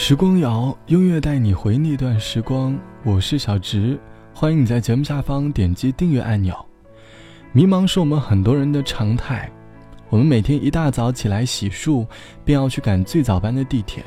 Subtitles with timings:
[0.00, 2.78] 时光谣，音乐带你回那段时光。
[3.02, 3.98] 我是小植，
[4.32, 6.54] 欢迎你在节目下方点击订阅按钮。
[7.50, 9.50] 迷茫是我们很多人的常态，
[10.08, 12.06] 我们每天一大早起来洗漱，
[12.44, 14.04] 便要去赶最早班的地铁，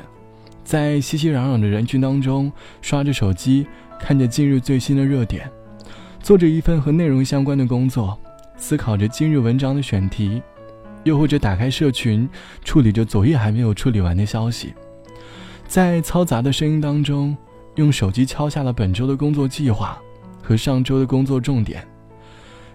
[0.64, 2.50] 在熙熙攘攘的人群当中
[2.80, 3.66] 刷着手机，
[4.00, 5.48] 看着今日最新的热点，
[6.20, 8.18] 做着一份和内容相关的工作，
[8.56, 10.42] 思考着今日文章的选题，
[11.04, 12.26] 又或者打开社群，
[12.64, 14.72] 处理着昨夜还没有处理完的消息。
[15.72, 17.34] 在嘈杂的声音当中，
[17.76, 19.98] 用手机敲下了本周的工作计划
[20.42, 21.82] 和上周的工作重点。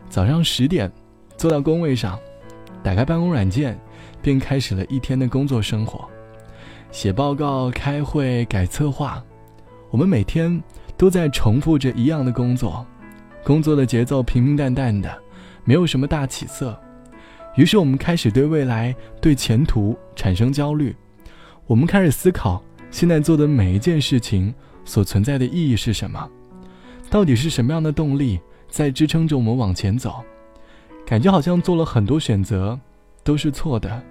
[0.09, 0.91] 早上十点，
[1.37, 2.17] 坐到工位上，
[2.81, 3.79] 打开办公软件，
[4.19, 6.09] 便开始了一天的工作生活。
[6.89, 9.23] 写报告、开会、改策划，
[9.91, 10.59] 我们每天
[10.97, 12.83] 都在重复着一样的工作，
[13.43, 15.21] 工作的节奏平平淡淡的，
[15.65, 16.75] 没有什么大起色。
[17.57, 20.95] 于是我们开始对未来、对前途产生焦虑，
[21.67, 22.59] 我们开始思考。
[22.89, 24.53] 现在做的每一件事情
[24.85, 26.27] 所存在的意义是什么？
[27.09, 28.39] 到底是什么样的动力
[28.69, 30.23] 在支撑着我们往前走？
[31.05, 32.77] 感觉好像做了很多选择，
[33.23, 34.03] 都是错的，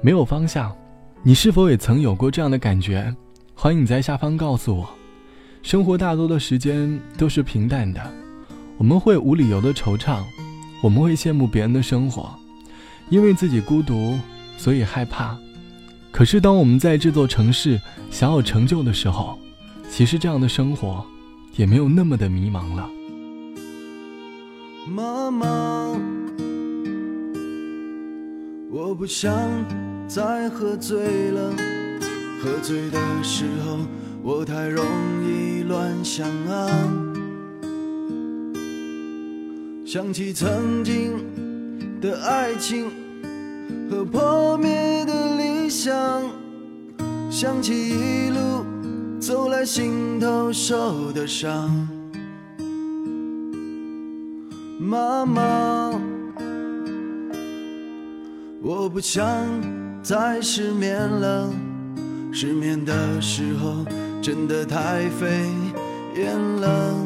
[0.00, 0.74] 没有方向。
[1.22, 3.12] 你是否也曾有过这样的感觉？
[3.54, 4.88] 欢迎你在下方告诉我。
[5.62, 8.00] 生活大多的时间都是平淡的，
[8.76, 10.22] 我们会无理由的惆怅，
[10.80, 12.32] 我们会羡慕别人的生活，
[13.10, 14.16] 因为自己孤独，
[14.56, 15.36] 所以害怕。
[16.10, 19.38] 可是，当我们在这座城市想要成就的时候，
[19.88, 21.04] 其实这样的生活
[21.54, 22.90] 也没有那么的迷茫了。
[24.86, 25.46] 妈妈，
[28.70, 29.32] 我不想
[30.08, 31.52] 再喝醉了。
[32.42, 33.78] 喝醉的时候，
[34.22, 34.84] 我太容
[35.24, 36.68] 易乱想啊。
[39.84, 41.12] 想起曾经
[42.00, 42.90] 的爱情
[43.90, 44.87] 和破灭。
[45.80, 45.94] 想
[47.30, 48.64] 想起一路
[49.20, 51.70] 走来心头受的伤，
[54.80, 55.92] 妈妈，
[58.60, 59.24] 我不想
[60.02, 61.48] 再失眠了。
[62.32, 63.84] 失眠的时候
[64.20, 65.46] 真的太费
[66.16, 66.96] 眼了，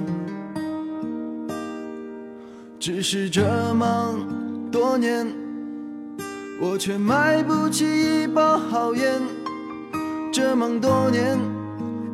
[2.81, 3.43] 只是这
[3.75, 4.19] 么
[4.71, 5.52] 多年。
[6.65, 9.21] 我却买不起一包好烟，
[10.33, 11.37] 这么多年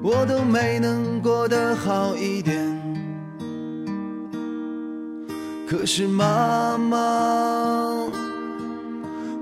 [0.02, 2.66] 我都没能过得好一点。
[5.68, 6.96] 可是妈妈，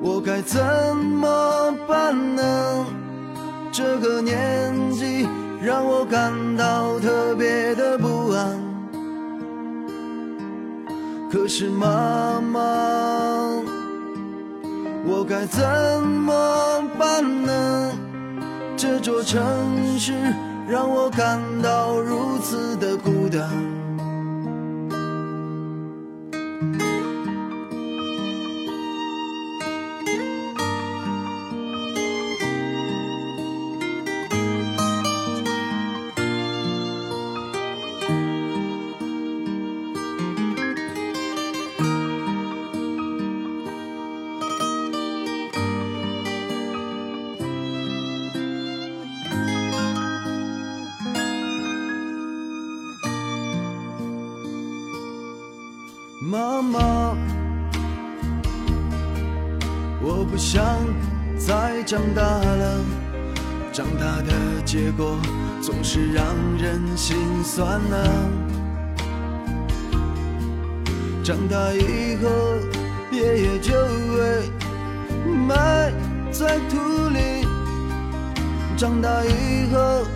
[0.00, 0.61] 我该怎
[0.97, 2.84] 么办呢？
[3.71, 5.28] 这个年纪
[5.62, 8.59] 让我感到特别的不安。
[11.31, 13.56] 可是妈妈。
[15.06, 15.62] 我该怎
[16.03, 17.93] 么办呢？
[18.77, 19.41] 这座城
[19.99, 20.12] 市
[20.69, 23.49] 让我感到如此的孤单。
[60.09, 60.62] 我不想
[61.37, 62.81] 再长大了，
[63.72, 64.33] 长大的
[64.65, 65.19] 结果
[65.61, 66.25] 总是让
[66.56, 68.09] 人心酸啊。
[71.25, 72.31] 长大以后，
[73.11, 74.49] 爷爷就会
[75.49, 75.93] 埋
[76.31, 76.78] 在土
[77.09, 77.45] 里，
[78.77, 80.06] 长大以后，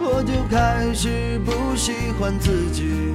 [0.00, 3.14] 我就开始不喜欢自己。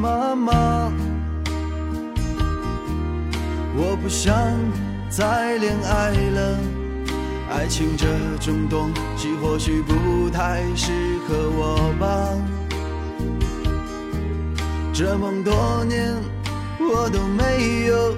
[0.00, 0.90] 妈妈，
[3.80, 4.34] 我不想
[5.08, 6.58] 再恋爱了。
[7.48, 8.06] 爱情这
[8.40, 10.90] 种东西或许不太适
[11.28, 12.34] 合我吧。
[14.92, 16.12] 这么多年，
[16.80, 18.16] 我都没有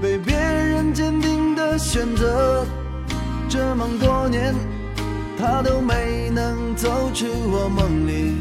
[0.00, 2.64] 被别人坚定的选择。
[3.50, 4.54] 这么多年，
[5.38, 8.34] 他都没能走出我梦里。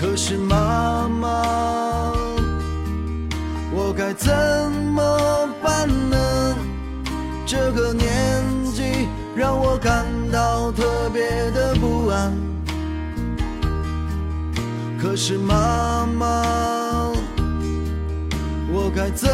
[0.00, 1.85] 可是妈妈，
[3.78, 4.32] 我该怎
[4.94, 6.56] 么办呢？
[7.44, 8.42] 这个年
[8.72, 9.06] 纪
[9.36, 12.32] 让我感到特别的不安。
[14.98, 17.12] 可是妈妈，
[18.72, 19.28] 我该怎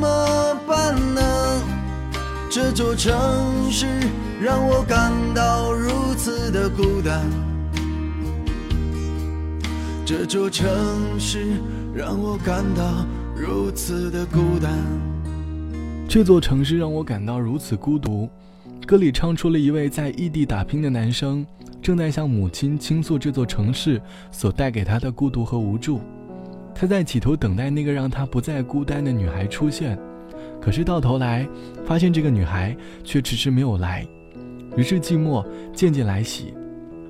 [0.00, 1.62] 么办呢？
[2.50, 3.86] 这座城市
[4.40, 7.20] 让我感到如此的孤单。
[10.06, 10.66] 这座城
[11.18, 11.60] 市
[11.94, 13.04] 让我感到
[13.36, 14.72] 如此的孤单。
[16.08, 18.28] 这座城市让我感到如此孤独。
[18.86, 21.44] 歌里唱出了一位在异地打拼的男生，
[21.82, 24.00] 正在向母亲倾诉这座城市
[24.30, 26.00] 所带给他的孤独和无助。
[26.74, 29.98] 他在企图等待那个让他不再孤单的女孩出现，
[30.60, 31.48] 可是到头来
[31.84, 34.06] 发现这个女孩却迟迟没有来，
[34.76, 36.54] 于是寂寞渐渐来袭。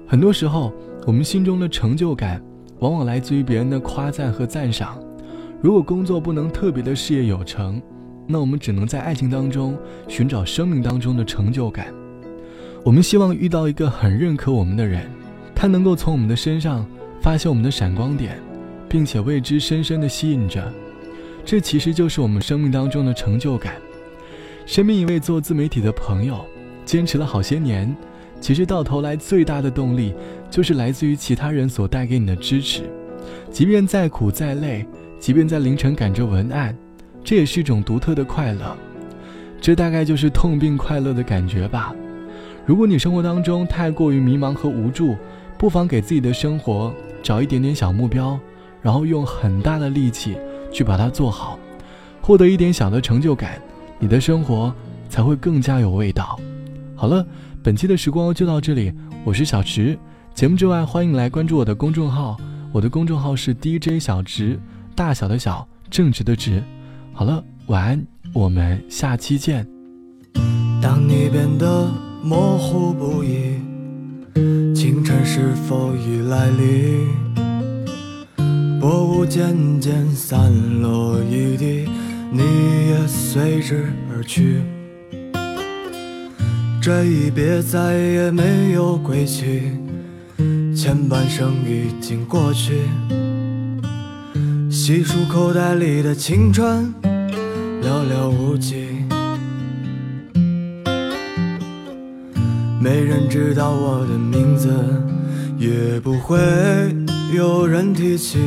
[0.06, 0.72] 很多时候，
[1.06, 2.42] 我们心中的成就感。
[2.80, 4.98] 往往来自于别人的夸赞和赞赏。
[5.64, 7.80] 如果工作不能特别的事业有成，
[8.26, 9.74] 那我们只能在爱情当中
[10.06, 11.86] 寻找生命当中的成就感。
[12.84, 15.10] 我们希望遇到一个很认可我们的人，
[15.54, 16.86] 他能够从我们的身上
[17.18, 18.38] 发现我们的闪光点，
[18.90, 20.70] 并且为之深深的吸引着。
[21.46, 23.76] 这其实就是我们生命当中的成就感。
[24.66, 26.44] 身边一位做自媒体的朋友，
[26.84, 27.96] 坚持了好些年。
[28.38, 30.12] 其实到头来，最大的动力
[30.50, 32.82] 就是来自于其他人所带给你的支持。
[33.50, 34.86] 即便再苦再累，
[35.24, 36.76] 即便在凌晨赶着文案，
[37.24, 38.76] 这也是一种独特的快乐。
[39.58, 41.94] 这大概就是痛并快乐的感觉吧。
[42.66, 45.16] 如果你生活当中太过于迷茫和无助，
[45.56, 48.38] 不妨给自己的生活找一点点小目标，
[48.82, 50.36] 然后用很大的力气
[50.70, 51.58] 去把它做好，
[52.20, 53.58] 获得一点小的成就感，
[53.98, 54.74] 你的生活
[55.08, 56.38] 才会更加有味道。
[56.94, 57.26] 好了。
[57.62, 58.92] 本期的时光就到这里，
[59.24, 59.98] 我是小池。
[60.34, 62.36] 节目之外，欢迎来关注我的公众号，
[62.72, 64.60] 我的公众号是 DJ 小直，
[64.94, 66.62] 大小的小，正直的直。
[67.12, 69.66] 好了，晚安，我们下期见。
[70.80, 71.90] 当你变得
[72.22, 73.58] 模糊不已，
[74.74, 77.08] 清晨是否已来临？
[78.80, 80.52] 薄雾渐渐散
[80.82, 81.88] 落一地，
[82.30, 82.42] 你
[82.90, 84.62] 也随之而去。
[86.82, 89.72] 这一别再也没有归期，
[90.76, 92.82] 前半生已经过去。
[94.86, 98.84] 细数口袋里的青春，寥寥无几。
[102.82, 104.68] 没人知道我的名字，
[105.56, 106.36] 也不会
[107.34, 108.38] 有人提起。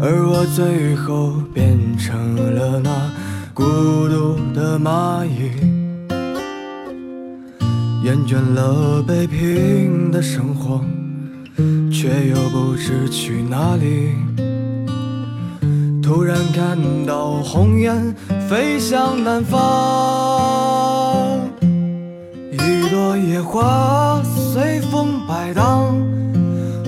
[0.00, 2.90] 而我最后变成了那
[3.52, 5.50] 孤独的蚂蚁。
[8.04, 10.80] 厌倦了北平的生活，
[12.00, 14.14] 却又不知去哪里。
[16.00, 18.14] 突然看到红雁
[18.48, 19.58] 飞向南方，
[22.52, 25.92] 一朵野花随风摆荡。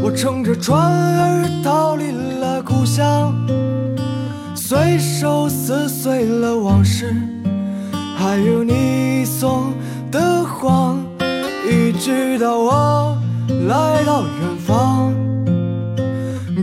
[0.00, 3.34] 我乘着船儿逃离了故乡，
[4.54, 7.16] 随手撕碎了往事，
[8.16, 9.72] 还有你送。
[10.12, 11.04] 的谎，
[11.68, 13.16] 一直到我
[13.68, 15.14] 来到远方，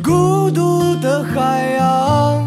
[0.03, 2.43] 孤独的海洋，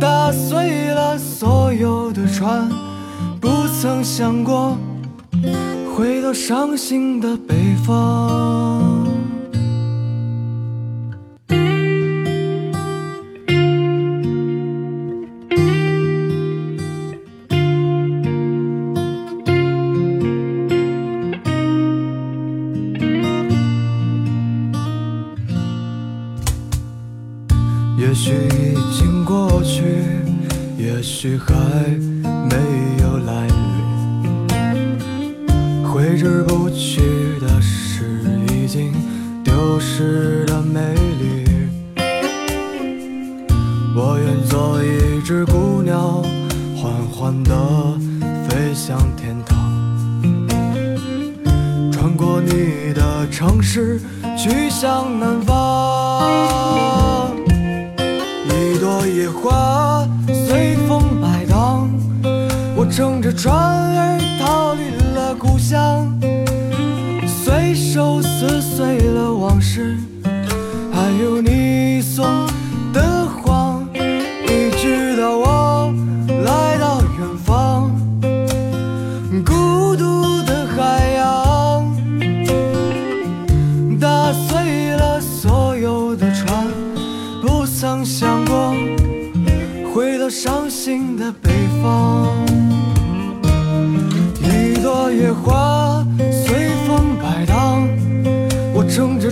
[0.00, 2.68] 打碎了所有的船，
[3.40, 3.48] 不
[3.80, 4.76] 曾想过
[5.96, 8.77] 回到伤心的北方。
[32.22, 32.56] 没
[33.02, 33.56] 有来临。
[35.84, 37.00] 挥之不去
[37.40, 38.20] 的是
[38.52, 38.92] 已经
[39.42, 41.44] 丢失的美丽。
[43.96, 46.22] 我愿做一只孤鸟，
[46.76, 47.98] 缓缓地
[48.48, 49.58] 飞向天堂，
[51.90, 54.00] 穿过你的城市，
[54.36, 56.97] 去向南方。
[63.38, 64.17] 转而。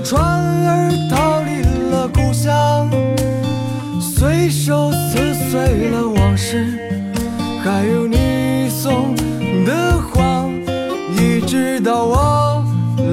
[0.08, 2.88] 船儿逃离了故乡
[4.00, 6.78] 随手撕碎了往事
[7.64, 9.16] 还有你送
[9.64, 10.48] 的谎
[11.16, 12.64] 一直到我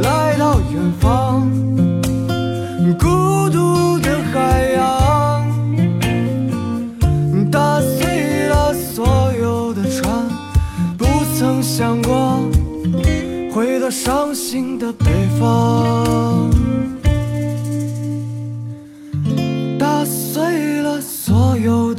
[0.04, 1.13] 来到远方。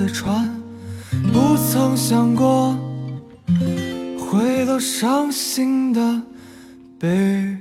[0.05, 0.55] 的船
[1.33, 2.77] 不曾想过
[4.19, 6.23] 回到伤心的
[6.99, 7.57] 北